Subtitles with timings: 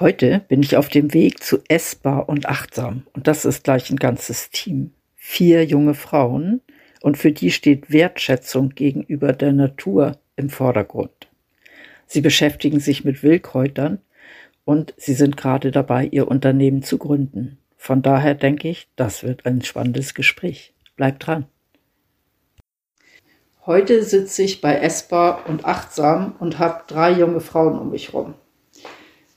[0.00, 3.98] Heute bin ich auf dem Weg zu essbar und achtsam und das ist gleich ein
[3.98, 4.94] ganzes Team.
[5.14, 6.62] Vier junge Frauen
[7.02, 11.28] und für die steht Wertschätzung gegenüber der Natur im Vordergrund.
[12.06, 13.98] Sie beschäftigen sich mit Wildkräutern
[14.64, 17.58] und sie sind gerade dabei, ihr Unternehmen zu gründen.
[17.76, 20.72] Von daher denke ich, das wird ein spannendes Gespräch.
[20.96, 21.44] Bleibt dran.
[23.66, 28.32] Heute sitze ich bei Essbar und Achtsam und habe drei junge Frauen um mich herum.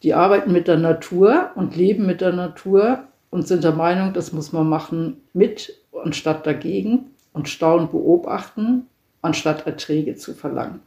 [0.04, 4.34] Die arbeiten mit der Natur und leben mit der Natur und sind der Meinung, das
[4.34, 8.88] muss man machen mit anstatt dagegen und Stauen beobachten,
[9.22, 10.82] anstatt Erträge zu verlangen.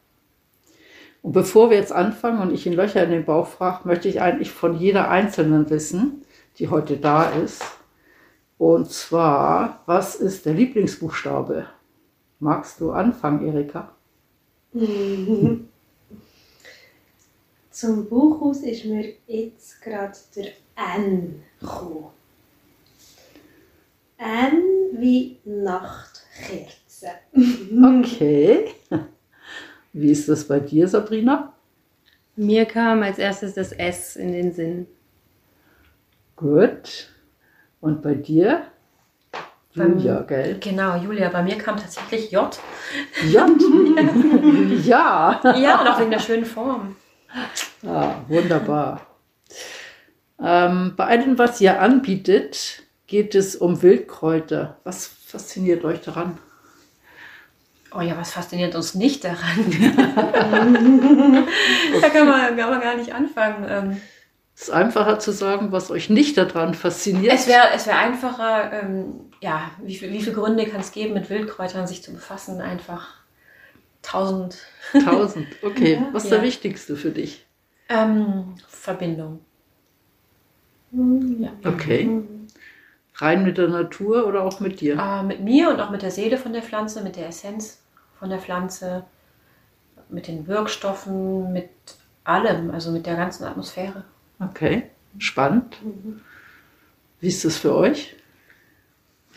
[1.22, 4.20] Und bevor wir jetzt anfangen und ich ihn Löcher in den Bauch frage, möchte ich
[4.20, 6.22] eigentlich von jeder Einzelnen wissen,
[6.58, 7.64] die heute da ist.
[8.58, 11.66] Und zwar, was ist der Lieblingsbuchstabe?
[12.38, 13.90] Magst du anfangen, Erika?
[17.76, 20.46] Zum Buchhaus ist mir jetzt gerade der
[20.96, 22.06] N gekommen.
[24.16, 27.08] N wie Nachtkerze.
[28.00, 28.70] Okay.
[29.92, 31.52] Wie ist das bei dir, Sabrina?
[32.36, 34.86] Mir kam als erstes das S in den Sinn.
[36.34, 37.10] Gut.
[37.82, 38.68] Und bei dir?
[39.74, 40.58] Julia, Ähm, gell?
[40.60, 41.28] Genau, Julia.
[41.28, 42.58] Bei mir kam tatsächlich J.
[43.30, 43.46] Ja.
[44.82, 45.56] ja.
[45.58, 46.96] Ja, und auch wegen der schönen Form.
[47.84, 49.06] Ah, wunderbar.
[50.42, 54.78] Ähm, bei allem, was ihr anbietet, geht es um Wildkräuter.
[54.84, 56.38] Was fasziniert euch daran?
[57.94, 59.64] Oh ja, was fasziniert uns nicht daran?
[62.00, 63.66] da kann man, kann man gar nicht anfangen.
[63.68, 64.00] Ähm,
[64.54, 67.32] Es ist einfacher zu sagen, was euch nicht daran fasziniert.
[67.32, 71.14] es wäre es wär einfacher, ähm, ja, wie, viel, wie viele Gründe kann es geben,
[71.14, 72.60] mit Wildkräutern sich zu befassen?
[72.60, 73.14] Einfach
[74.06, 74.58] tausend.
[75.04, 75.46] tausend.
[75.62, 76.08] Okay, Ja.
[76.12, 76.36] was ist Ja.
[76.36, 77.44] der wichtigste für dich?
[77.88, 79.40] Ähm, Verbindung.
[80.92, 81.52] Ja.
[81.64, 82.22] Okay.
[83.16, 84.98] Rein mit der Natur oder auch mit dir?
[84.98, 87.82] Äh, mit mir und auch mit der Seele von der Pflanze, mit der Essenz
[88.18, 89.04] von der Pflanze,
[90.08, 91.70] mit den Wirkstoffen, mit
[92.24, 94.04] allem, also mit der ganzen Atmosphäre.
[94.40, 94.84] Okay,
[95.18, 95.76] spannend.
[97.20, 98.16] Wie ist das für euch?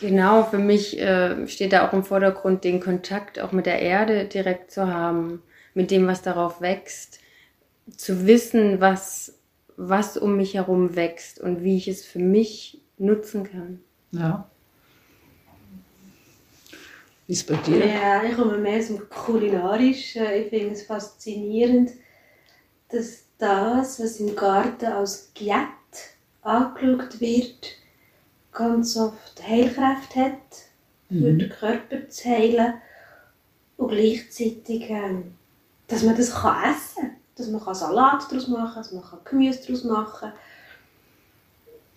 [0.00, 4.24] Genau, für mich äh, steht da auch im Vordergrund, den Kontakt auch mit der Erde
[4.24, 5.42] direkt zu haben,
[5.74, 7.20] mit dem, was darauf wächst,
[7.96, 9.38] zu wissen, was,
[9.76, 13.80] was um mich herum wächst und wie ich es für mich nutzen kann.
[14.12, 14.48] Ja.
[17.26, 17.86] Wie ist bei dir?
[17.86, 20.24] Ja, ich komme mehr zum Kulinarischen.
[20.34, 21.90] Ich finde es faszinierend,
[22.88, 25.54] dass das, was im Garten als Giet
[26.42, 27.76] angeschaut wird,
[28.52, 30.70] ganz oft Heilkräfte hat,
[31.08, 32.74] für den Körper zu heilen
[33.76, 35.32] und gleichzeitig, ähm,
[35.88, 37.10] dass man das kann essen kann.
[37.36, 40.32] Dass man kann Salat daraus machen kann, dass man kann Gemüse daraus machen kann.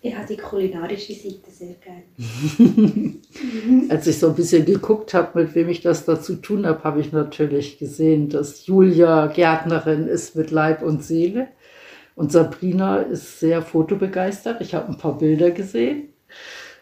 [0.01, 2.03] Ich habe die kulinarische Seite sehr gerne.
[3.89, 6.83] Als ich so ein bisschen geguckt habe, mit wem ich das da zu tun habe,
[6.83, 11.47] habe ich natürlich gesehen, dass Julia Gärtnerin ist mit Leib und Seele.
[12.15, 14.61] Und Sabrina ist sehr fotobegeistert.
[14.61, 16.12] Ich habe ein paar Bilder gesehen.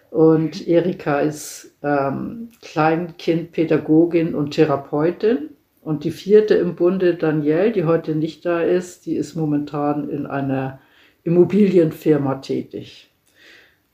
[0.10, 5.52] Und Erika ist ähm, Kleinkindpädagogin und Therapeutin.
[5.82, 10.28] Und die vierte im Bunde, Danielle, die heute nicht da ist, die ist momentan in
[10.28, 10.80] einer
[11.24, 13.10] Immobilienfirma tätig.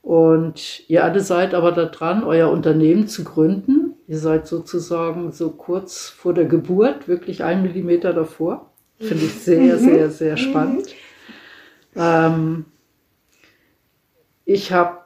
[0.02, 3.94] Und ihr alle seid aber da dran, euer Unternehmen zu gründen.
[4.06, 8.72] Ihr seid sozusagen so kurz vor der Geburt, wirklich ein Millimeter davor.
[8.98, 10.94] Finde ich sehr, sehr, sehr spannend.
[11.94, 12.64] Ähm,
[14.44, 14.97] ich habe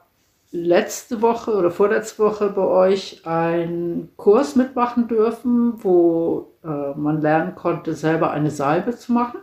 [0.53, 7.55] letzte Woche oder vorletzte Woche bei euch einen Kurs mitmachen dürfen, wo äh, man lernen
[7.55, 9.39] konnte, selber eine Salbe zu machen.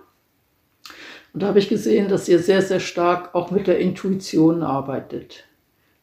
[1.32, 5.44] Und da habe ich gesehen, dass ihr sehr, sehr stark auch mit der Intuition arbeitet.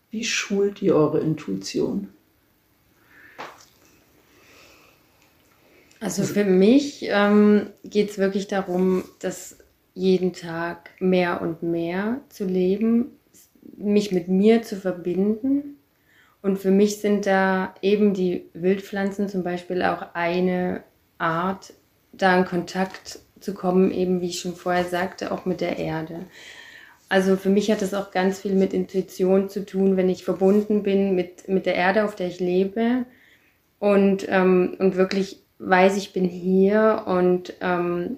[0.09, 2.09] Wie schult ihr eure Intuition?
[6.01, 9.57] Also für mich ähm, geht es wirklich darum, das
[9.93, 13.17] jeden Tag mehr und mehr zu leben,
[13.75, 15.77] mich mit mir zu verbinden.
[16.41, 20.83] Und für mich sind da eben die Wildpflanzen zum Beispiel auch eine
[21.17, 21.73] Art,
[22.13, 26.25] da in Kontakt zu kommen, eben wie ich schon vorher sagte, auch mit der Erde.
[27.09, 30.83] Also für mich hat das auch ganz viel mit Intuition zu tun, wenn ich verbunden
[30.83, 33.05] bin mit, mit der Erde, auf der ich lebe
[33.79, 38.17] und, ähm, und wirklich weiß, ich bin hier und, ähm,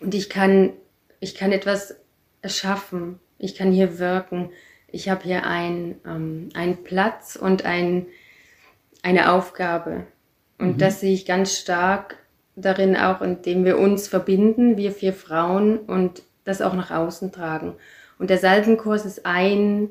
[0.00, 0.72] und ich, kann,
[1.20, 1.96] ich kann etwas
[2.42, 4.50] erschaffen, ich kann hier wirken.
[4.88, 8.06] Ich habe hier ein, ähm, einen Platz und ein,
[9.02, 10.06] eine Aufgabe.
[10.58, 10.78] Und mhm.
[10.78, 12.16] das sehe ich ganz stark
[12.56, 17.74] darin auch, indem wir uns verbinden, wir vier Frauen, und das auch nach außen tragen.
[18.18, 19.90] Und der Salzenkurs ist ein,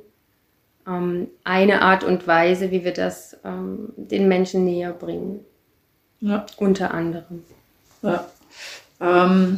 [0.87, 5.41] ähm, eine Art und Weise, wie wir das ähm, den Menschen näher bringen.
[6.21, 6.45] Ja.
[6.57, 7.43] Unter anderem.
[8.01, 8.25] Ja.
[9.01, 9.57] Ähm,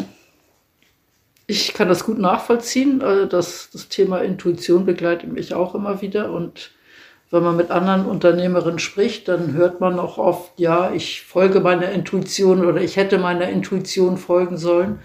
[1.47, 3.01] ich kann das gut nachvollziehen.
[3.01, 6.31] Also das, das Thema Intuition begleitet mich auch immer wieder.
[6.31, 6.71] Und
[7.31, 11.91] wenn man mit anderen Unternehmerinnen spricht, dann hört man auch oft, ja, ich folge meiner
[11.91, 14.99] Intuition oder ich hätte meiner Intuition folgen sollen.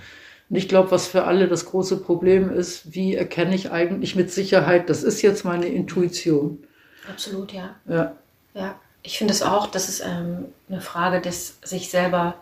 [0.48, 4.32] Und ich glaube, was für alle das große Problem ist, wie erkenne ich eigentlich mit
[4.32, 6.64] Sicherheit, das ist jetzt meine Intuition.
[7.08, 7.76] Absolut, ja.
[7.88, 8.16] Ja.
[8.54, 12.34] Ja, ich finde es auch, das ist ähm, eine Frage des sich selber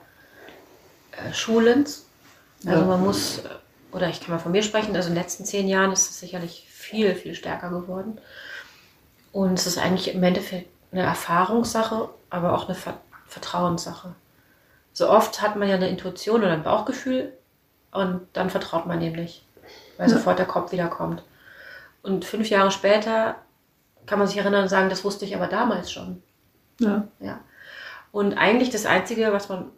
[1.12, 2.06] äh, Schulens.
[2.67, 2.87] Also ja.
[2.87, 3.49] man muss, äh,
[3.93, 6.20] oder ich kann mal von mir sprechen, also in den letzten zehn Jahren ist es
[6.20, 8.20] sicherlich viel, viel stärker geworden.
[9.32, 12.76] Und es ist eigentlich im Endeffekt eine Erfahrungssache, aber auch eine
[13.26, 14.14] Vertrauenssache.
[14.93, 17.32] So oft hat man ja eine Intuition oder ein Bauchgefühl,
[17.90, 19.44] und dann vertraut man dem nicht,
[19.96, 20.14] weil ja.
[20.14, 21.23] sofort der Kopf wiederkommt.
[22.02, 23.37] Und fünf Jahre später
[24.06, 26.23] kann man sich erinnern und sagen, das wusste ich aber damals schon.
[26.81, 27.08] Ja.
[27.20, 27.40] ja.
[28.12, 29.70] Und eigentlich das Einzige, was man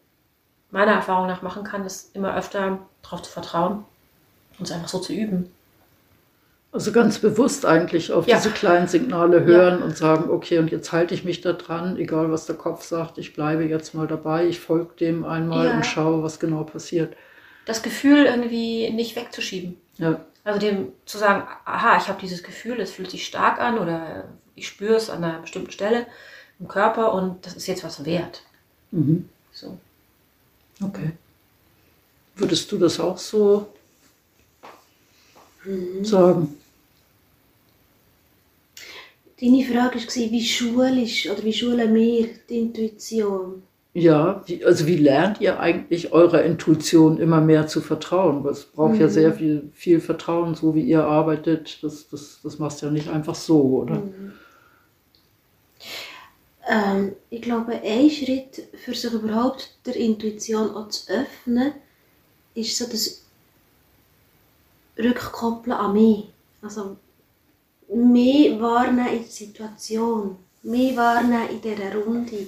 [0.71, 3.85] meiner Erfahrung nach machen kann, ist immer öfter darauf zu vertrauen
[4.61, 5.51] und es einfach so zu üben.
[6.73, 8.37] Also ganz bewusst eigentlich auf ja.
[8.37, 9.85] diese kleinen Signale hören ja.
[9.85, 13.19] und sagen, okay, und jetzt halte ich mich da dran, egal was der Kopf sagt,
[13.19, 15.75] ich bleibe jetzt mal dabei, ich folge dem einmal ja.
[15.75, 17.17] und schaue, was genau passiert
[17.71, 19.77] das Gefühl irgendwie nicht wegzuschieben.
[19.99, 20.25] Ja.
[20.45, 24.25] Also dem zu sagen, aha, ich habe dieses Gefühl, es fühlt sich stark an oder
[24.55, 26.07] ich spüre es an einer bestimmten Stelle
[26.59, 28.43] im Körper und das ist jetzt was wert.
[28.91, 29.29] Mhm.
[29.53, 29.79] So.
[30.83, 31.13] Okay.
[32.37, 33.69] Würdest du das auch so
[35.65, 36.05] mhm.
[36.05, 36.57] sagen?
[39.41, 43.63] Deine Frage war, wie schulisch oder wie schulen wir die Intuition?
[43.93, 48.47] Ja, wie, also wie lernt ihr eigentlich eurer Intuition immer mehr zu vertrauen?
[48.47, 49.01] Es braucht mhm.
[49.01, 51.83] ja sehr viel, viel Vertrauen, so wie ihr arbeitet.
[51.83, 53.97] Das, das, das machst du ja nicht einfach so, oder?
[53.97, 54.33] Mhm.
[56.69, 61.73] Ähm, ich glaube, ein Schritt für sich überhaupt der Intuition auch zu öffnen,
[62.55, 63.25] ist so das
[65.03, 66.25] Rückkoppeln an mich.
[66.63, 66.97] Also
[67.93, 72.47] mehr wahrnehmen in der Situation, mehr wahrnehmen in dieser Runde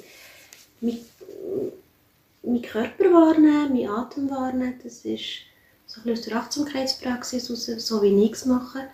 [2.42, 4.80] meinen Körper wahrnehmen, meinen Atem wahrnehmen.
[4.82, 5.42] Das ist
[5.86, 8.88] so ein aus der Achtsamkeitspraxis raus, so wie ich es mache.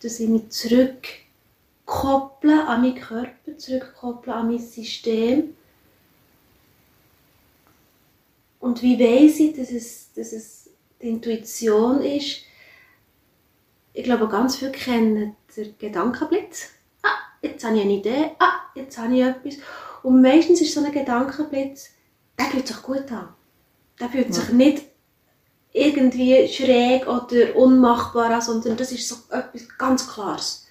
[0.00, 5.56] Dass ich mich zurückkopple an meinen Körper, zurückkopple an mein System.
[8.60, 10.67] Und wie weiß ich, dass es, dass es
[11.00, 12.42] die Intuition ist?
[13.92, 16.70] Ich glaube, ganz viele kennen den Gedankenblitz.
[17.02, 18.30] Ah, jetzt habe ich eine Idee.
[18.38, 19.56] Ah, jetzt habe ich etwas.
[20.02, 21.90] Und meistens ist so ein Gedankenblitz,
[22.38, 23.28] der fühlt sich gut an.
[23.98, 24.84] Der fühlt sich nicht
[25.72, 30.68] irgendwie schräg oder unmachbar an, sondern das ist so etwas ganz Klares.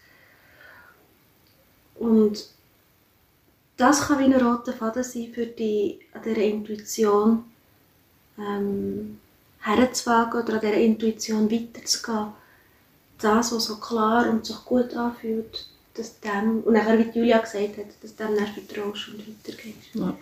[1.96, 2.48] Und
[3.75, 7.46] das kann wie ein roter Faden sein, für die an dieser Intuition
[8.38, 9.20] ähm,
[9.68, 12.28] herzuwagen oder an dieser Intuition weiterzugehen.
[13.20, 17.78] Das, was so klar und sich gut anfühlt, dass dem, und nachher, wie Julia gesagt
[17.78, 19.94] hat, dass dem dann vertraust und weitergehst.
[19.94, 20.14] Ja.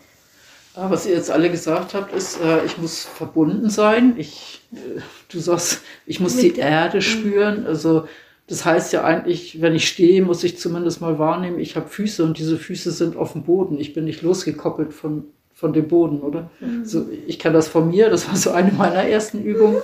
[0.76, 4.16] Was ihr jetzt alle gesagt habt, ist, äh, ich muss verbunden sein.
[4.18, 5.00] Ich, äh,
[5.30, 7.02] du sagst, ich muss Mit die Erde mhm.
[7.02, 7.66] spüren.
[7.66, 8.08] Also
[8.48, 12.24] das heißt ja eigentlich, wenn ich stehe, muss ich zumindest mal wahrnehmen, ich habe Füße
[12.24, 13.80] und diese Füße sind auf dem Boden.
[13.80, 16.52] Ich bin nicht losgekoppelt von, von dem Boden, oder?
[16.60, 16.86] Mhm.
[16.86, 19.82] So, ich kann das von mir, das war so eine meiner ersten Übungen.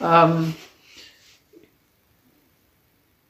[0.00, 0.54] Ähm,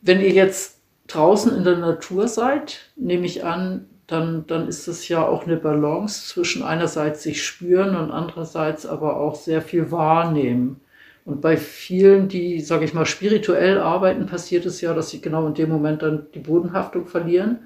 [0.00, 5.08] wenn ihr jetzt draußen in der Natur seid, nehme ich an, dann, dann ist es
[5.08, 10.80] ja auch eine Balance zwischen einerseits sich spüren und andererseits aber auch sehr viel wahrnehmen.
[11.24, 15.46] Und bei vielen, die, sage ich mal, spirituell arbeiten, passiert es ja, dass sie genau
[15.46, 17.60] in dem Moment dann die Bodenhaftung verlieren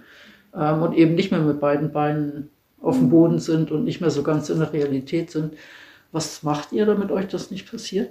[0.54, 4.10] ähm, und eben nicht mehr mit beiden Beinen auf dem Boden sind und nicht mehr
[4.10, 5.54] so ganz in der Realität sind.
[6.12, 8.10] Was macht ihr, damit euch das nicht passiert?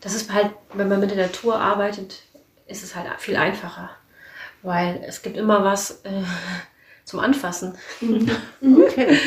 [0.00, 2.22] Das ist halt, wenn man mit der Natur arbeitet,
[2.66, 3.90] ist es halt viel einfacher
[4.66, 6.22] weil es gibt immer was äh,
[7.04, 7.74] zum Anfassen.
[8.60, 9.18] Okay.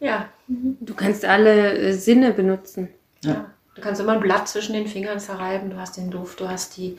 [0.00, 0.28] ja.
[0.46, 2.88] Du kannst alle äh, Sinne benutzen.
[3.22, 3.50] Ja.
[3.74, 6.76] Du kannst immer ein Blatt zwischen den Fingern zerreiben, du hast den Duft, du hast
[6.76, 6.98] die,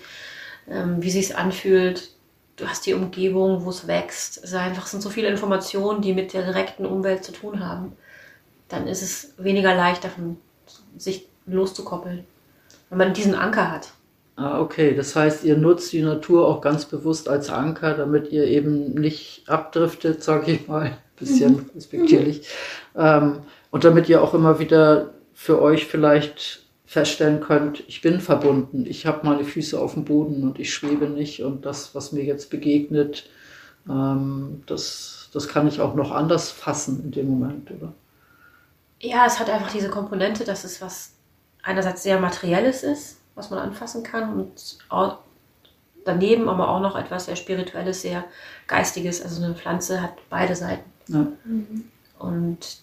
[0.67, 2.09] ähm, wie sich anfühlt,
[2.55, 4.43] du hast die Umgebung, wo es wächst.
[4.43, 7.93] Es einfach, sind so viele Informationen, die mit der direkten Umwelt zu tun haben.
[8.69, 10.38] Dann ist es weniger leicht, davon
[10.97, 12.25] sich loszukoppeln,
[12.89, 13.89] wenn man diesen Anker hat.
[14.38, 14.95] Ah, okay.
[14.95, 19.43] Das heißt, ihr nutzt die Natur auch ganz bewusst als Anker, damit ihr eben nicht
[19.47, 21.69] abdriftet, sage ich mal, ein bisschen mhm.
[21.75, 22.47] respektierlich.
[22.95, 23.39] Ähm,
[23.71, 26.64] und damit ihr auch immer wieder für euch vielleicht
[26.95, 31.09] feststellen könnt, ich bin verbunden, ich habe meine Füße auf dem Boden und ich schwebe
[31.09, 33.29] nicht und das, was mir jetzt begegnet,
[33.89, 37.93] ähm, das, das kann ich auch noch anders fassen in dem Moment, oder?
[39.01, 41.11] Ja, es hat einfach diese Komponente, dass es was
[41.63, 44.77] einerseits sehr Materielles ist, was man anfassen kann und
[46.05, 48.23] daneben aber auch noch etwas sehr Spirituelles, sehr
[48.67, 49.21] Geistiges.
[49.21, 50.89] Also eine Pflanze hat beide Seiten.
[51.09, 51.27] Ja.
[51.43, 51.91] Mhm.
[52.19, 52.77] Und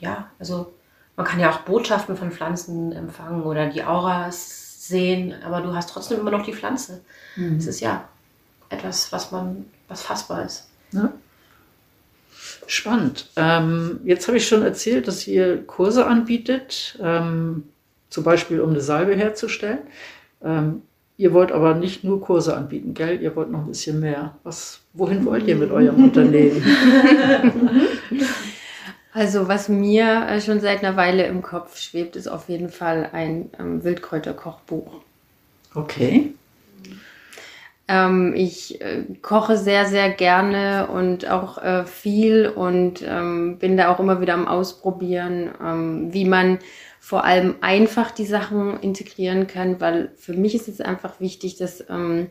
[0.00, 0.72] ja, also
[1.16, 5.90] man kann ja auch Botschaften von Pflanzen empfangen oder die Auras sehen, aber du hast
[5.90, 7.02] trotzdem immer noch die Pflanze.
[7.36, 7.56] Mhm.
[7.56, 8.08] Es ist ja
[8.68, 10.68] etwas, was man, was fassbar ist.
[10.92, 11.12] Ja.
[12.66, 13.28] Spannend.
[13.36, 17.64] Ähm, jetzt habe ich schon erzählt, dass ihr Kurse anbietet, ähm,
[18.08, 19.80] zum Beispiel um eine Salbe herzustellen.
[20.42, 20.82] Ähm,
[21.16, 23.20] ihr wollt aber nicht nur Kurse anbieten, gell?
[23.20, 24.36] Ihr wollt noch ein bisschen mehr.
[24.42, 26.62] Was, wohin wollt ihr mit eurem Unternehmen?
[29.12, 33.10] Also was mir äh, schon seit einer Weile im Kopf schwebt, ist auf jeden Fall
[33.12, 35.00] ein ähm, Wildkräuterkochbuch.
[35.74, 36.34] Okay.
[37.88, 43.92] Ähm, ich äh, koche sehr, sehr gerne und auch äh, viel und ähm, bin da
[43.92, 46.58] auch immer wieder am Ausprobieren, ähm, wie man
[46.98, 51.84] vor allem einfach die Sachen integrieren kann, weil für mich ist es einfach wichtig, dass
[51.90, 52.28] ähm,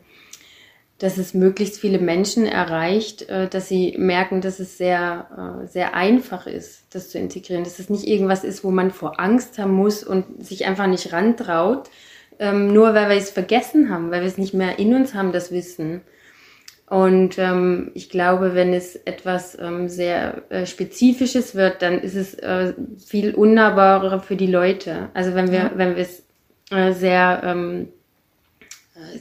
[1.02, 5.94] dass es möglichst viele Menschen erreicht, äh, dass sie merken, dass es sehr, äh, sehr
[5.94, 7.64] einfach ist, das zu integrieren.
[7.64, 11.12] Dass es nicht irgendwas ist, wo man vor Angst haben muss und sich einfach nicht
[11.12, 11.90] rantraut,
[12.38, 15.32] ähm, nur weil wir es vergessen haben, weil wir es nicht mehr in uns haben,
[15.32, 16.02] das Wissen.
[16.88, 22.36] Und ähm, ich glaube, wenn es etwas ähm, sehr äh, Spezifisches wird, dann ist es
[23.04, 25.08] viel unnahbarer für die Leute.
[25.14, 26.22] Also wenn wir, wenn wir es
[26.98, 27.42] sehr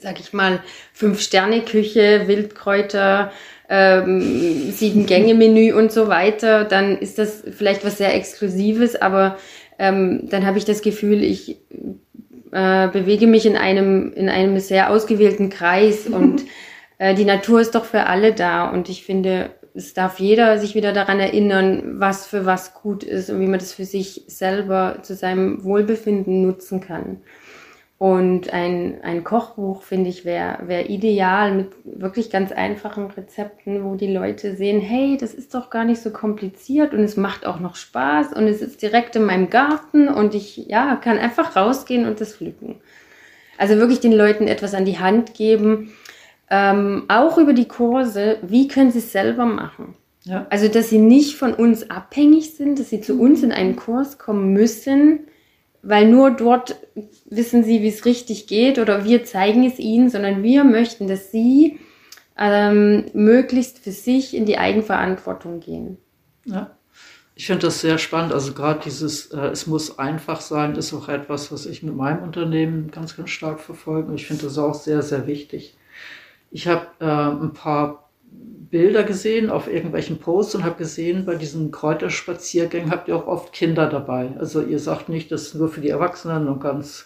[0.01, 0.61] sag ich mal,
[0.93, 3.31] Fünf-Sterne-Küche, Wildkräuter,
[3.69, 9.38] ähm, Sieben-Gänge-Menü und so weiter, dann ist das vielleicht was sehr Exklusives, aber
[9.79, 11.57] ähm, dann habe ich das Gefühl, ich
[12.51, 16.43] äh, bewege mich in einem, in einem sehr ausgewählten Kreis und
[16.97, 20.75] äh, die Natur ist doch für alle da und ich finde, es darf jeder sich
[20.75, 24.97] wieder daran erinnern, was für was gut ist und wie man das für sich selber
[25.01, 27.21] zu seinem Wohlbefinden nutzen kann.
[28.01, 33.93] Und ein, ein Kochbuch, finde ich, wäre wär ideal mit wirklich ganz einfachen Rezepten, wo
[33.93, 37.60] die Leute sehen, hey, das ist doch gar nicht so kompliziert und es macht auch
[37.60, 42.08] noch Spaß und es ist direkt in meinem Garten und ich ja, kann einfach rausgehen
[42.08, 42.81] und das pflücken.
[43.60, 45.93] Also wirklich den Leuten etwas an die Hand geben,
[46.50, 49.93] ähm, auch über die Kurse, wie können sie es selber machen.
[50.24, 50.48] Ja.
[50.50, 54.17] Also, dass sie nicht von uns abhängig sind, dass sie zu uns in einen Kurs
[54.17, 55.27] kommen müssen,
[55.83, 56.75] weil nur dort
[57.25, 61.31] wissen sie, wie es richtig geht oder wir zeigen es ihnen, sondern wir möchten, dass
[61.31, 61.79] sie
[62.38, 65.97] ähm, möglichst für sich in die Eigenverantwortung gehen.
[66.45, 66.71] Ja,
[67.35, 68.33] ich finde das sehr spannend.
[68.33, 72.23] Also gerade dieses, äh, es muss einfach sein, ist auch etwas, was ich mit meinem
[72.23, 74.09] Unternehmen ganz, ganz stark verfolge.
[74.09, 75.75] Und ich finde das auch sehr, sehr wichtig.
[76.51, 78.11] Ich habe äh, ein paar
[78.71, 83.51] Bilder gesehen auf irgendwelchen Posts und habe gesehen, bei diesen Kräuterspaziergängen habt ihr auch oft
[83.51, 84.31] Kinder dabei.
[84.39, 87.05] Also ihr sagt nicht, das ist nur für die Erwachsenen und ganz,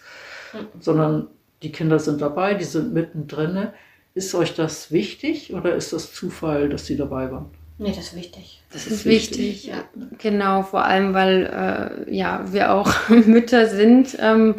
[0.80, 1.26] sondern
[1.62, 3.68] die Kinder sind dabei, die sind mittendrin.
[4.14, 7.50] Ist euch das wichtig oder ist das Zufall, dass sie dabei waren?
[7.78, 8.62] Nee, das ist wichtig.
[8.70, 9.84] Das, das ist, wichtig, wichtig, ja.
[10.18, 14.54] Genau, vor allem, weil äh, ja, wir auch Mütter sind ähm,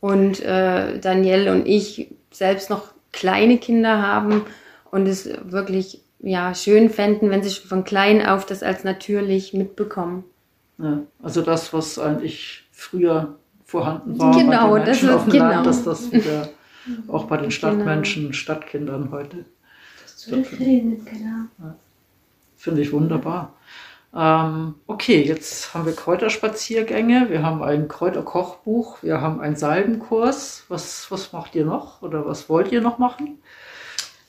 [0.00, 4.42] und äh, Danielle und ich selbst noch kleine Kinder haben
[4.90, 9.52] und es wirklich ja, schön fänden, wenn sie schon von klein auf das als natürlich
[9.52, 10.24] mitbekommen.
[10.78, 15.32] Ja, also das, was eigentlich früher vorhanden war genau, bei den Menschen das auf dem
[15.32, 15.48] genau.
[15.48, 16.48] Land, dass das wieder
[17.08, 17.54] auch bei den genau.
[17.54, 18.34] Stadtmenschen, genau.
[18.34, 19.44] Stadtkindern heute.
[20.02, 21.46] Das zurückfinden, genau.
[21.58, 21.74] Ja,
[22.56, 23.54] Finde ich wunderbar.
[24.14, 30.64] Ähm, okay, jetzt haben wir Kräuterspaziergänge, wir haben ein Kräuterkochbuch, wir haben einen Salbenkurs.
[30.68, 33.38] Was, was macht ihr noch oder was wollt ihr noch machen?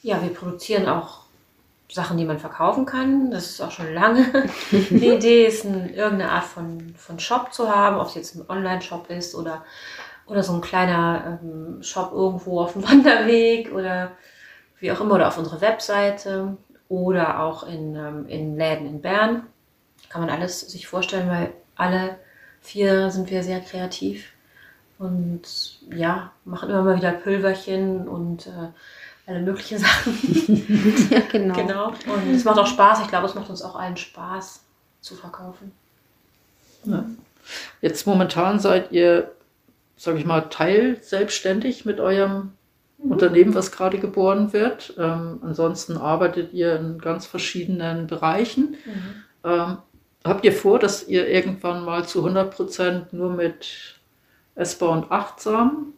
[0.01, 1.22] Ja, wir produzieren auch
[1.93, 3.29] Sachen, die man verkaufen kann.
[3.29, 4.25] Das ist auch schon lange
[4.71, 8.49] die Idee, ist ein, irgendeine Art von, von Shop zu haben, ob es jetzt ein
[8.49, 9.63] Online-Shop ist oder,
[10.25, 14.11] oder so ein kleiner ähm, Shop irgendwo auf dem Wanderweg oder
[14.79, 16.57] wie auch immer oder auf unserer Webseite
[16.89, 19.43] oder auch in, ähm, in Läden in Bern.
[20.09, 22.17] Kann man alles sich vorstellen, weil alle
[22.59, 24.32] vier sind wir sehr kreativ
[25.03, 25.41] und
[25.95, 28.69] ja, machen immer mal wieder Pülverchen und äh,
[29.25, 31.07] alle möglichen Sachen.
[31.09, 31.55] ja, genau.
[31.55, 31.87] genau.
[31.87, 33.01] Und es macht auch Spaß.
[33.01, 34.63] Ich glaube, es macht uns auch allen Spaß
[35.01, 35.71] zu verkaufen.
[36.85, 37.05] Ja.
[37.81, 39.31] Jetzt momentan seid ihr,
[39.97, 42.53] sage ich mal, teil selbstständig mit eurem
[42.97, 43.11] mhm.
[43.11, 44.93] Unternehmen, was gerade geboren wird.
[44.97, 48.77] Ähm, ansonsten arbeitet ihr in ganz verschiedenen Bereichen.
[48.85, 49.23] Mhm.
[49.43, 49.77] Ähm,
[50.23, 53.99] habt ihr vor, dass ihr irgendwann mal zu 100 Prozent nur mit
[54.55, 55.93] essbar und achtsam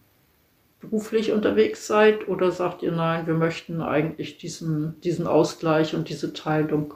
[0.79, 2.27] beruflich unterwegs seid?
[2.27, 6.93] Oder sagt ihr, nein, wir möchten eigentlich diesen, diesen Ausgleich und diese Teilung?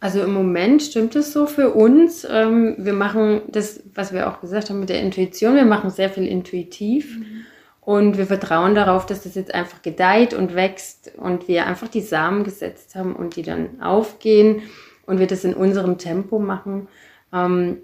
[0.00, 2.26] Also im Moment stimmt es so für uns.
[2.28, 6.08] Ähm, wir machen das, was wir auch gesagt haben mit der Intuition, wir machen sehr
[6.08, 7.18] viel intuitiv.
[7.18, 7.44] Mhm.
[7.82, 12.02] Und wir vertrauen darauf, dass das jetzt einfach gedeiht und wächst und wir einfach die
[12.02, 14.62] Samen gesetzt haben und die dann aufgehen
[15.06, 16.88] und wir das in unserem Tempo machen.
[17.32, 17.78] Ähm,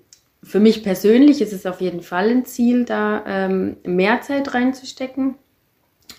[0.47, 5.35] für mich persönlich ist es auf jeden Fall ein Ziel, da ähm, mehr Zeit reinzustecken.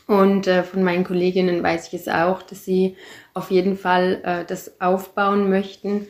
[0.06, 2.98] Und äh, von meinen Kolleginnen weiß ich es auch, dass sie
[3.34, 6.08] auf jeden Fall äh, das aufbauen möchten.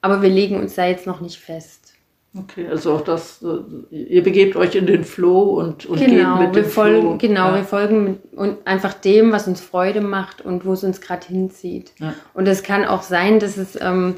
[0.00, 1.94] Aber wir legen uns da jetzt noch nicht fest.
[2.36, 6.46] Okay, also auch das, äh, ihr begebt euch in den Flow und, und genau, geht
[6.48, 7.18] mit wir dem folgen, Flow.
[7.18, 7.56] Genau, ja.
[7.56, 11.26] wir folgen mit, und einfach dem, was uns Freude macht und wo es uns gerade
[11.26, 11.92] hinzieht.
[12.00, 12.14] Ja.
[12.34, 14.16] Und es kann auch sein, dass es ähm,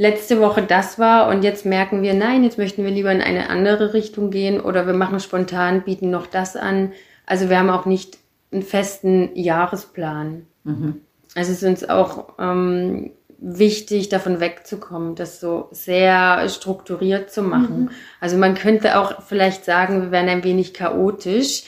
[0.00, 3.50] letzte Woche das war und jetzt merken wir, nein, jetzt möchten wir lieber in eine
[3.50, 6.92] andere Richtung gehen oder wir machen spontan, bieten noch das an.
[7.26, 8.16] Also wir haben auch nicht
[8.50, 10.46] einen festen Jahresplan.
[10.64, 11.02] Mhm.
[11.34, 17.82] Also es ist uns auch ähm, wichtig, davon wegzukommen, das so sehr strukturiert zu machen.
[17.82, 17.90] Mhm.
[18.20, 21.64] Also man könnte auch vielleicht sagen, wir wären ein wenig chaotisch.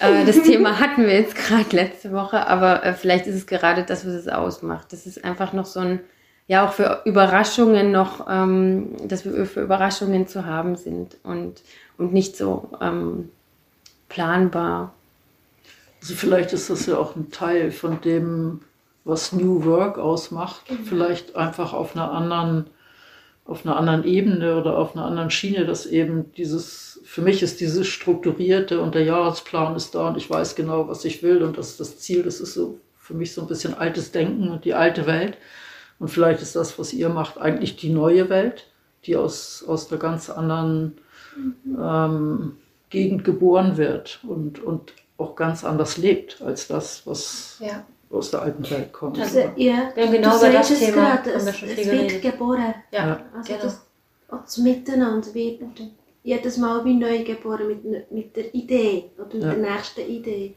[0.00, 3.84] Äh, das Thema hatten wir jetzt gerade letzte Woche, aber äh, vielleicht ist es gerade
[3.84, 4.92] das, was es ausmacht.
[4.92, 6.00] Das ist einfach noch so ein
[6.48, 11.62] ja auch für Überraschungen noch, ähm, dass wir für Überraschungen zu haben sind und,
[11.98, 13.28] und nicht so ähm,
[14.08, 14.94] planbar.
[16.00, 18.62] Also vielleicht ist das ja auch ein Teil von dem,
[19.04, 20.70] was New Work ausmacht.
[20.70, 20.84] Mhm.
[20.86, 22.66] Vielleicht einfach auf einer anderen,
[23.44, 27.60] auf einer anderen Ebene oder auf einer anderen Schiene, dass eben dieses, für mich ist
[27.60, 31.58] dieses strukturierte und der Jahresplan ist da und ich weiß genau, was ich will und
[31.58, 32.22] das ist das Ziel.
[32.22, 35.36] Das ist so für mich so ein bisschen altes Denken und die alte Welt.
[35.98, 38.66] Und vielleicht ist das, was ihr macht, eigentlich die neue Welt,
[39.04, 40.98] die aus, aus einer ganz anderen
[41.66, 42.56] ähm,
[42.90, 47.84] Gegend geboren wird und, und auch ganz anders lebt als das, was Ja.
[48.10, 49.18] aus der alten Welt kommt.
[49.18, 52.22] Also, ja, Wir haben genau du über das Thema wir es, es wird geredet.
[52.22, 52.74] geboren.
[52.92, 53.64] Ja, Also genau.
[53.64, 53.80] das,
[54.30, 55.60] auch das Miteinander wird
[56.22, 59.54] jedes Mal wie neu geboren mit, mit der Idee oder mit Ja.
[59.54, 60.54] der nächsten Idee.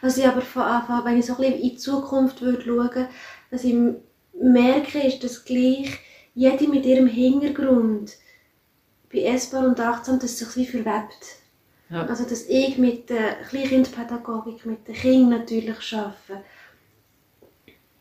[0.00, 3.06] Was ich aber von Anfang, wenn ich so ein bisschen in die Zukunft würde schauen,
[3.50, 3.74] was ich
[4.40, 5.98] merke, ist, dass gleich
[6.34, 8.16] jede mit ihrem Hintergrund
[9.12, 11.38] bei essbar und achtsam, dass sich wie verwebt.
[11.90, 12.06] Ja.
[12.06, 16.44] Also dass ich mit der Kleinkindpädagogik, mit den Kindern natürlich arbeite.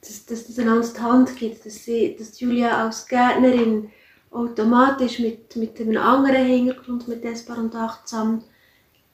[0.02, 3.90] Dass, dass das einander die Hand gibt, dass, sie, dass Julia als Gärtnerin
[4.32, 8.44] automatisch mit, mit einem anderen Hintergrund, mit essbar und achtsam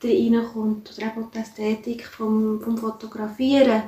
[0.04, 0.92] reinkommt.
[0.98, 3.84] Oder eben die Ästhetik vom, vom Fotografieren.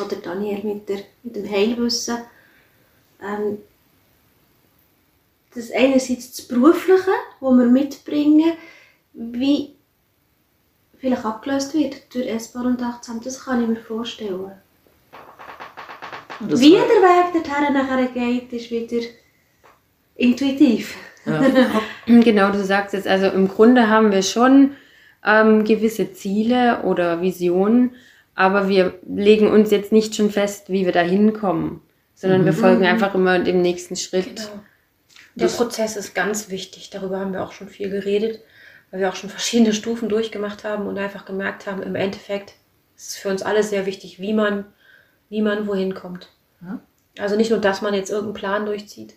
[0.00, 2.18] Oder Daniel mit, der, mit dem Heilwissen.
[3.22, 3.58] Ähm,
[5.54, 8.52] das einerseits das Berufliche, das wir mitbringen,
[9.14, 9.74] wie
[10.98, 14.52] vielleicht abgelöst wird durch essbar und achtsam, das kann ich mir vorstellen.
[16.40, 19.04] Das wie war- der Weg dorthin nachher geht, ist wieder
[20.16, 20.96] intuitiv.
[21.26, 21.42] ja.
[22.06, 23.06] Genau, du sagst es.
[23.06, 24.76] Also im Grunde haben wir schon
[25.24, 27.94] ähm, gewisse Ziele oder Visionen,
[28.38, 31.80] aber wir legen uns jetzt nicht schon fest, wie wir da hinkommen,
[32.14, 34.36] sondern wir folgen einfach immer dem nächsten Schritt.
[34.36, 34.60] Genau.
[35.34, 36.90] Der Das- Prozess ist ganz wichtig.
[36.90, 38.40] Darüber haben wir auch schon viel geredet,
[38.92, 42.54] weil wir auch schon verschiedene Stufen durchgemacht haben und einfach gemerkt haben, im Endeffekt
[42.96, 44.66] ist es für uns alle sehr wichtig, wie man,
[45.30, 46.28] wie man wohin kommt.
[46.62, 46.80] Ja.
[47.18, 49.14] Also nicht nur, dass man jetzt irgendeinen Plan durchzieht,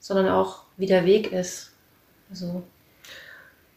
[0.00, 1.72] sondern auch, wie der Weg ist.
[2.30, 2.64] Also,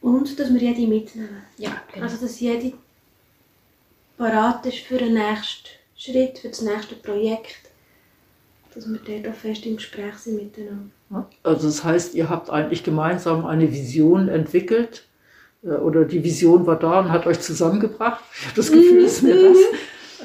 [0.02, 1.44] Und dass wir jede mitnehmen.
[1.60, 2.06] ja, genau.
[2.06, 2.74] Also dass jede
[4.18, 7.72] parat ist für den nächsten Schritt, für das nächste Projekt.
[8.74, 10.90] Dass wir dort auch fest im Gespräch sind miteinander.
[11.44, 15.06] Also das heißt, ihr habt eigentlich gemeinsam eine Vision entwickelt
[15.64, 18.24] äh, oder die Vision war da und hat euch zusammengebracht.
[18.34, 19.58] Ich habe das Gefühl, es wäre das.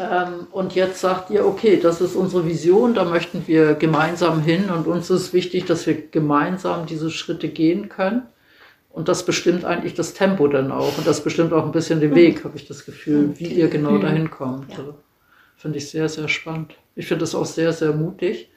[0.00, 4.70] Ähm, und jetzt sagt ihr, okay, das ist unsere Vision, da möchten wir gemeinsam hin
[4.70, 8.22] und uns ist wichtig, dass wir gemeinsam diese Schritte gehen können.
[8.90, 12.14] Und das bestimmt eigentlich das Tempo dann auch und das bestimmt auch ein bisschen den
[12.14, 14.72] Weg, habe ich das Gefühl, wie ihr genau dahin kommt.
[14.72, 14.78] Ja.
[14.78, 14.94] Also,
[15.56, 16.74] Finde ich sehr, sehr spannend.
[16.94, 18.48] Ich finde das auch sehr, sehr mutig.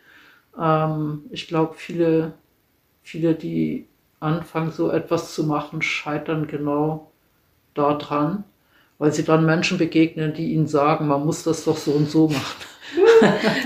[0.60, 2.34] Ähm, ich glaube, viele,
[3.02, 3.88] viele, die
[4.20, 7.12] anfangen, so etwas zu machen, scheitern genau
[7.74, 8.44] daran,
[9.00, 12.28] weil sie dann Menschen begegnen, die ihnen sagen, man muss das doch so und so
[12.30, 12.66] machen.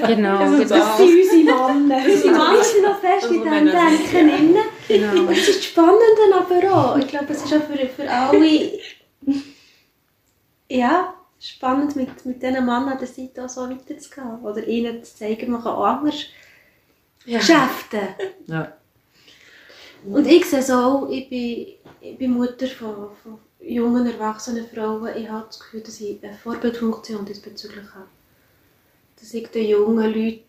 [0.08, 0.38] Genau.
[0.40, 0.70] Also, genau.
[0.70, 2.06] das sind unsere Männer.
[2.06, 4.56] Unsere Männer sind noch fest Männer sind- Denken drin.
[4.88, 5.30] Genau.
[5.32, 6.98] Es ist spannend aber auch.
[6.98, 8.80] Ich glaube, es ist auch für, für alle
[10.70, 14.40] ja, spannend, mit, mit diesen Männern an der Seite auch so weiterzugehen.
[14.42, 16.26] Oder ihnen zu zeigen, man kann auch anders
[17.26, 17.40] Ja.
[17.40, 18.08] geschäften.
[18.48, 18.78] Ja.
[20.08, 21.68] Und ich sehe es auch, ich bin,
[22.00, 25.10] ich bin Mutter von, von jungen, erwachsenen Frauen.
[25.18, 28.06] Ich habe das Gefühl, dass ich eine Vorbildfunktion diesbezüglich habe.
[29.20, 30.44] Dass ich den jungen Leuten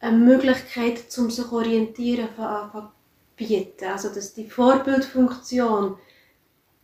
[0.00, 2.90] eine Möglichkeit, um sich zu orientieren, von Anfang an
[3.36, 3.84] bieten.
[3.90, 5.96] Also, dass die Vorbildfunktion,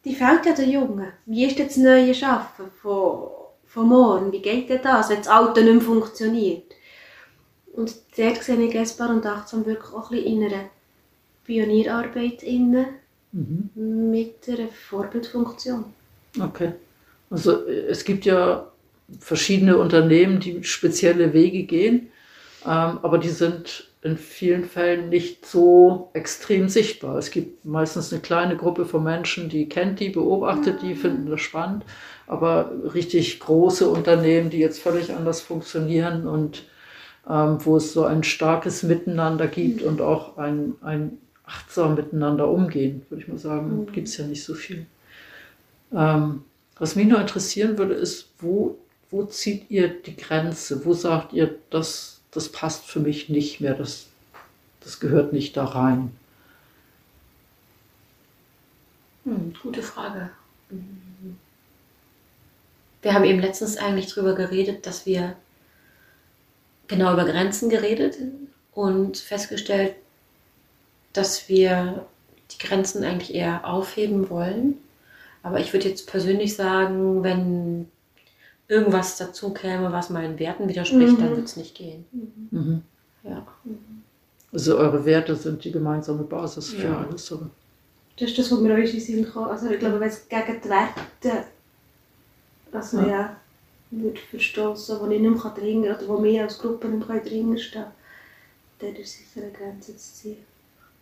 [0.05, 1.13] die fehlt ja den Jungen.
[1.27, 3.29] Wie ist denn das neue Arbeiten von,
[3.67, 4.33] von morgen?
[4.33, 6.63] Wie geht denn das, wenn das Alte nicht mehr funktioniert?
[7.73, 10.65] Und dort sehe ich Gaspar und Achtsam wirklich auch ein bisschen in einer
[11.45, 13.01] Pionierarbeit inne
[13.33, 14.11] Mhm.
[14.11, 15.85] mit einer Vorbildfunktion.
[16.41, 16.73] Okay.
[17.31, 18.71] Also äh, es gibt ja
[19.21, 22.09] verschiedene Unternehmen, die spezielle Wege gehen,
[22.65, 27.19] aber die sind in vielen Fällen nicht so extrem sichtbar.
[27.19, 31.41] Es gibt meistens eine kleine Gruppe von Menschen, die kennt die, beobachtet die, finden das
[31.41, 31.85] spannend,
[32.27, 36.65] aber richtig große Unternehmen, die jetzt völlig anders funktionieren und
[37.29, 43.03] ähm, wo es so ein starkes Miteinander gibt und auch ein, ein achtsam miteinander umgehen,
[43.11, 44.87] würde ich mal sagen, gibt es ja nicht so viel.
[45.93, 46.45] Ähm,
[46.79, 48.79] was mich nur interessieren würde, ist, wo,
[49.11, 50.85] wo zieht ihr die Grenze?
[50.85, 54.07] Wo sagt ihr, das, das passt für mich nicht mehr, das,
[54.81, 56.13] das gehört nicht da rein?
[59.25, 60.31] Hm, gute Frage.
[63.03, 65.37] Wir haben eben letztens eigentlich darüber geredet, dass wir
[66.87, 68.17] genau über Grenzen geredet
[68.73, 69.95] und festgestellt,
[71.13, 72.07] dass wir
[72.53, 74.79] die Grenzen eigentlich eher aufheben wollen.
[75.43, 77.91] Aber ich würde jetzt persönlich sagen, wenn
[78.71, 81.37] irgendwas dazu käme, was meinen Werten widerspricht, dann Mhm.
[81.37, 82.05] wird es nicht gehen.
[82.51, 82.83] Mhm.
[83.25, 83.47] Ja.
[84.53, 86.99] Also eure Werte sind die gemeinsame Basis für Ja.
[86.99, 87.31] alles.
[87.33, 87.51] Oder?
[88.19, 89.45] Das ist das, was mir auch in den Sinn kam.
[89.45, 91.45] Also ich glaube, wenn es gegen die Werte,
[92.73, 93.07] also Ja.
[93.07, 93.37] ja,
[93.91, 97.21] würde verstoßen, wo ich nicht mehr dringen kann, oder wo wir als Gruppe nicht mehr
[97.21, 97.85] dringen stehen,
[98.79, 100.37] dann ist sicher eine Grenze zu ziehen.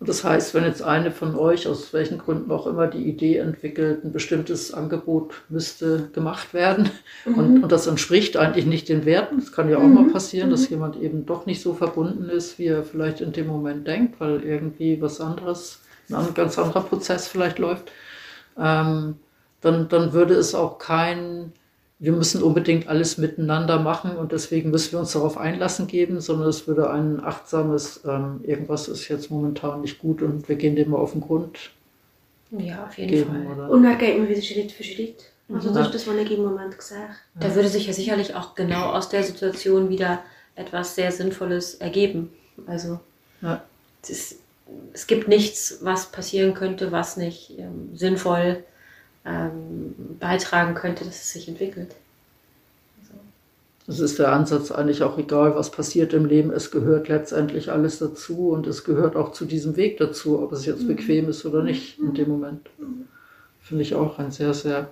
[0.00, 3.38] Und das heißt, wenn jetzt eine von euch, aus welchen Gründen auch immer, die Idee
[3.38, 6.88] entwickelt, ein bestimmtes Angebot müsste gemacht werden
[7.24, 10.68] und, und das entspricht eigentlich nicht den Werten, es kann ja auch mal passieren, dass
[10.68, 14.44] jemand eben doch nicht so verbunden ist, wie er vielleicht in dem Moment denkt, weil
[14.44, 17.90] irgendwie was anderes, ein an- ganz anderer Prozess vielleicht läuft,
[18.56, 19.16] ähm,
[19.60, 21.52] dann, dann würde es auch kein,
[22.00, 26.48] wir müssen unbedingt alles miteinander machen und deswegen müssen wir uns darauf einlassen geben, sondern
[26.48, 30.90] es würde ein achtsames, ähm, irgendwas ist jetzt momentan nicht gut und wir gehen dem
[30.90, 31.70] mal auf den Grund
[32.50, 33.30] ja, auf jeden geben.
[33.30, 33.56] Fall.
[33.56, 33.70] Oder?
[33.70, 35.24] Und dann geht man wieder Schritt für Schritt.
[35.52, 37.08] Also das ist das, was ich im Moment sehe.
[37.40, 40.20] Da würde sich ja sicherlich auch genau aus der Situation wieder
[40.54, 42.30] etwas sehr Sinnvolles ergeben.
[42.66, 43.00] Also
[43.40, 43.62] Ja.
[44.02, 44.36] es, ist,
[44.92, 48.62] es gibt nichts, was passieren könnte, was nicht ähm, sinnvoll
[49.24, 51.94] ähm, beitragen könnte, dass es sich entwickelt.
[53.88, 56.50] Es ist der Ansatz eigentlich auch egal, was passiert im Leben.
[56.50, 60.66] Es gehört letztendlich alles dazu und es gehört auch zu diesem Weg dazu, ob es
[60.66, 62.68] jetzt bequem ist oder nicht in dem Moment.
[63.62, 64.88] Finde ich auch ein sehr, sehr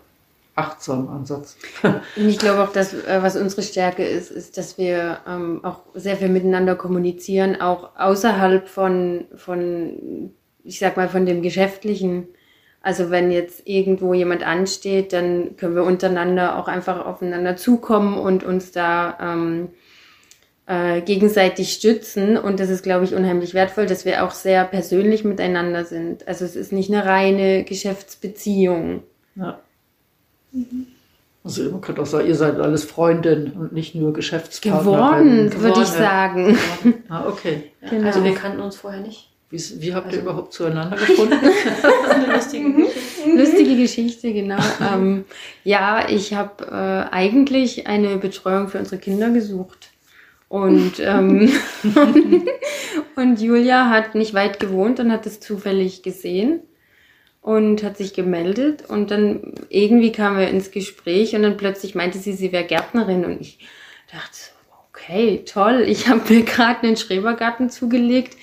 [0.54, 1.58] achtsamen Ansatz.
[1.82, 5.80] Und ich glaube auch, dass äh, was unsere Stärke ist, ist, dass wir ähm, auch
[5.94, 10.32] sehr viel miteinander kommunizieren, auch außerhalb von, von,
[10.64, 12.28] ich sag mal, von dem Geschäftlichen.
[12.86, 18.44] Also wenn jetzt irgendwo jemand ansteht, dann können wir untereinander auch einfach aufeinander zukommen und
[18.44, 19.70] uns da ähm,
[20.66, 22.36] äh, gegenseitig stützen.
[22.36, 26.28] Und das ist, glaube ich, unheimlich wertvoll, dass wir auch sehr persönlich miteinander sind.
[26.28, 29.02] Also es ist nicht eine reine Geschäftsbeziehung.
[29.34, 29.58] Ja.
[31.42, 34.84] Also man könnte auch sagen, ihr seid alles Freundin und nicht nur Geschäftspartnerin.
[34.84, 36.54] Geworden, würde ich Geworden.
[36.54, 36.58] sagen.
[37.08, 37.72] Ah, okay.
[37.82, 38.06] Ja, Genau.
[38.06, 39.32] Also wir kannten uns vorher nicht.
[39.50, 41.34] Wie, wie habt ihr Also- überhaupt zueinander gefunden?
[42.10, 43.30] Eine lustige Geschichte.
[43.36, 44.58] Lustige Geschichte, genau.
[44.80, 45.24] ähm,
[45.64, 49.90] ja, ich habe äh, eigentlich eine Betreuung für unsere Kinder gesucht.
[50.48, 51.50] Und, ähm,
[53.16, 56.60] und Julia hat nicht weit gewohnt und hat es zufällig gesehen
[57.40, 58.84] und hat sich gemeldet.
[58.88, 63.24] Und dann irgendwie kamen wir ins Gespräch und dann plötzlich meinte sie, sie wäre Gärtnerin.
[63.24, 63.58] Und ich
[64.12, 64.38] dachte,
[64.90, 68.36] okay, toll, ich habe mir gerade einen Schrebergarten zugelegt.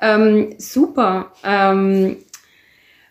[0.00, 1.32] Ähm, super.
[1.44, 2.16] Ähm,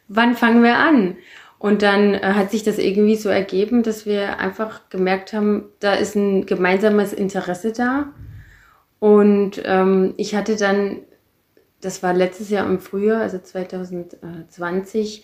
[0.07, 1.17] wann fangen wir an?
[1.59, 5.93] Und dann äh, hat sich das irgendwie so ergeben, dass wir einfach gemerkt haben, da
[5.93, 8.13] ist ein gemeinsames Interesse da.
[8.99, 11.01] Und ähm, ich hatte dann
[11.81, 15.23] das war letztes Jahr im Frühjahr, also 2020,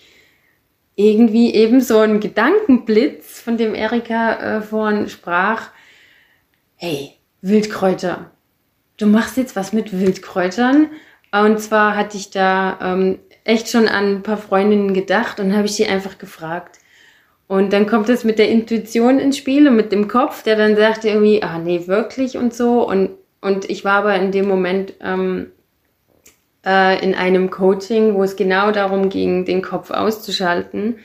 [0.96, 5.72] irgendwie eben so ein Gedankenblitz, von dem Erika äh, vorhin sprach.
[6.76, 8.32] Hey, Wildkräuter.
[8.98, 10.90] Du machst jetzt was mit Wildkräutern.
[11.34, 15.66] Und zwar hatte ich da ähm, echt schon an ein paar Freundinnen gedacht und habe
[15.66, 16.78] ich sie einfach gefragt.
[17.48, 20.76] Und dann kommt es mit der Intuition ins Spiel und mit dem Kopf, der dann
[20.76, 22.88] sagt irgendwie, ah nee, wirklich und so.
[22.88, 23.10] Und,
[23.42, 25.48] und ich war aber in dem Moment ähm,
[26.66, 31.00] äh, in einem Coaching, wo es genau darum ging, den Kopf auszuschalten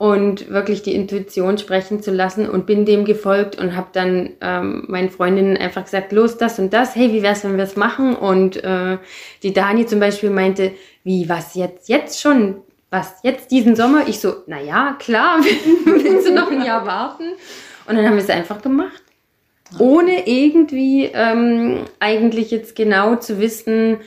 [0.00, 4.86] und wirklich die Intuition sprechen zu lassen und bin dem gefolgt und habe dann ähm,
[4.88, 8.16] meinen Freundinnen einfach gesagt, los, das und das, hey, wie wär's, wenn wir es machen?
[8.16, 8.96] Und äh,
[9.42, 10.72] die Dani zum Beispiel meinte,
[11.04, 12.62] wie, was jetzt, jetzt schon?
[12.88, 14.08] Was, jetzt diesen Sommer?
[14.08, 15.40] Ich so, na ja, klar,
[15.84, 17.34] willst du noch ein Jahr warten?
[17.86, 19.02] Und dann haben wir es einfach gemacht.
[19.78, 23.98] Ohne irgendwie ähm, eigentlich jetzt genau zu wissen,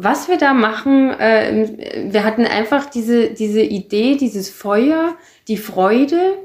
[0.00, 5.16] was wir da machen, äh, wir hatten einfach diese, diese Idee, dieses Feuer,
[5.48, 6.38] die Freude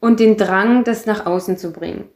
[0.00, 2.08] und den Drang, das nach außen zu bringen.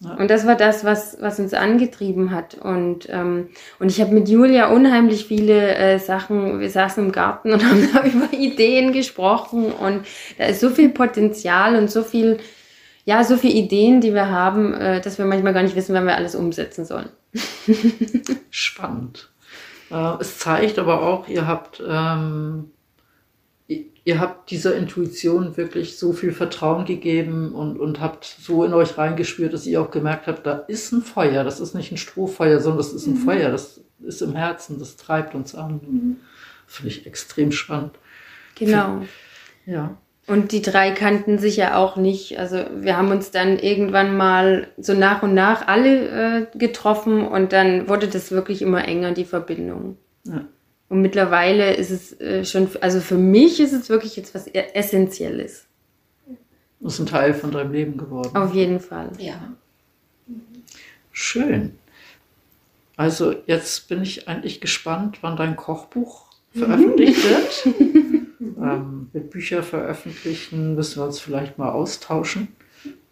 [0.00, 0.14] Ja.
[0.14, 2.56] Und das war das, was, was uns angetrieben hat.
[2.56, 7.52] Und, ähm, und ich habe mit Julia unheimlich viele äh, Sachen, wir saßen im Garten
[7.52, 9.70] und haben da über Ideen gesprochen.
[9.70, 10.04] Und
[10.36, 12.38] da ist so viel Potenzial und so viel,
[13.04, 16.06] ja, so viele Ideen, die wir haben, äh, dass wir manchmal gar nicht wissen, wann
[16.06, 17.10] wir alles umsetzen sollen.
[18.50, 19.27] Spannend.
[19.90, 22.70] Äh, es zeigt aber auch, ihr habt, ähm,
[23.66, 28.96] ihr habt dieser Intuition wirklich so viel Vertrauen gegeben und, und habt so in euch
[28.96, 32.60] reingespürt, dass ihr auch gemerkt habt, da ist ein Feuer, das ist nicht ein Strohfeuer,
[32.60, 33.24] sondern das ist ein mhm.
[33.24, 35.80] Feuer, das ist im Herzen, das treibt uns an.
[35.82, 36.16] Mhm.
[36.66, 37.98] Finde ich extrem spannend.
[38.54, 39.02] Genau.
[39.66, 39.98] Ja.
[40.28, 42.38] Und die drei kannten sich ja auch nicht.
[42.38, 47.54] Also wir haben uns dann irgendwann mal so nach und nach alle äh, getroffen und
[47.54, 49.96] dann wurde das wirklich immer enger, die Verbindung.
[50.24, 50.44] Ja.
[50.90, 54.74] Und mittlerweile ist es äh, schon, also für mich ist es wirklich jetzt was e-,
[54.74, 55.66] Essentielles.
[56.80, 58.36] Das ist ein Teil von deinem Leben geworden.
[58.36, 59.10] Auf jeden Fall.
[59.18, 59.54] Ja.
[61.10, 61.78] Schön.
[62.96, 68.17] Also jetzt bin ich eigentlich gespannt, wann dein Kochbuch veröffentlicht wird.
[68.60, 72.48] Ähm, mit Bücher veröffentlichen müssen wir uns vielleicht mal austauschen.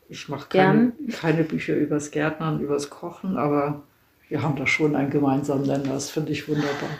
[0.08, 3.82] Ich mache keine, keine Bücher übers Gärtnern, übers Kochen, aber
[4.28, 5.94] wir haben da schon einen gemeinsamen Nenner.
[5.94, 6.90] Das finde ich wunderbar.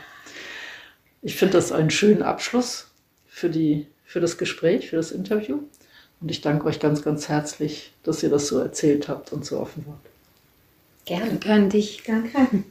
[1.23, 2.91] Ich finde das einen schönen Abschluss
[3.27, 5.61] für, die, für das Gespräch, für das Interview.
[6.21, 9.61] Und ich danke euch ganz, ganz herzlich, dass ihr das so erzählt habt und so
[9.61, 9.99] offen wart.
[11.05, 11.37] Gerne.
[11.39, 12.03] Gerne dich.
[12.05, 12.65] Danke.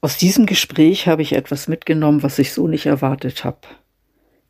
[0.00, 3.58] Aus diesem Gespräch habe ich etwas mitgenommen, was ich so nicht erwartet habe.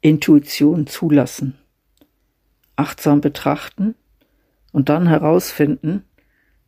[0.01, 1.59] Intuition zulassen,
[2.77, 3.95] achtsam betrachten
[4.73, 6.05] und dann herausfinden,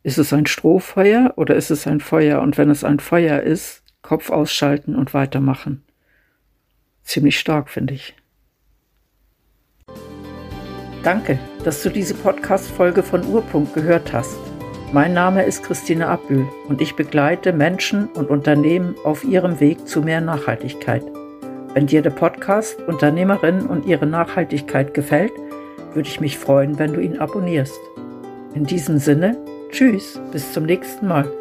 [0.03, 2.41] ist es ein Strohfeuer oder ist es ein Feuer?
[2.41, 5.83] Und wenn es ein Feuer ist, Kopf ausschalten und weitermachen.
[7.03, 8.13] Ziemlich stark, finde ich.
[11.03, 14.37] Danke, dass du diese Podcast-Folge von Urpunkt gehört hast.
[14.91, 20.01] Mein Name ist Christine Abbühl und ich begleite Menschen und Unternehmen auf ihrem Weg zu
[20.01, 21.03] mehr Nachhaltigkeit.
[21.73, 25.33] Wenn dir der Podcast Unternehmerinnen und ihre Nachhaltigkeit gefällt,
[25.93, 27.79] würde ich mich freuen, wenn du ihn abonnierst.
[28.53, 29.37] In diesem Sinne,
[29.71, 31.31] tschüss, bis zum nächsten Mal.